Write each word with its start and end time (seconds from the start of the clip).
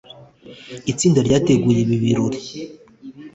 Itsinda 0.91 1.19
ryateguye 1.27 1.79
ibi 1.85 1.95
birori 2.03 2.39